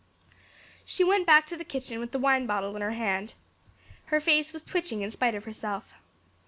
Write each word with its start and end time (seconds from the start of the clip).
She 0.83 1.03
went 1.03 1.27
back 1.27 1.45
to 1.45 1.55
the 1.55 1.63
kitchen 1.63 1.99
with 1.99 2.09
the 2.11 2.17
wine 2.17 2.47
bottle 2.47 2.75
in 2.75 2.81
her 2.81 2.93
hand. 2.93 3.35
Her 4.05 4.19
face 4.19 4.51
was 4.51 4.63
twitching 4.63 5.03
in 5.03 5.11
spite 5.11 5.35
of 5.35 5.43
herself. 5.43 5.93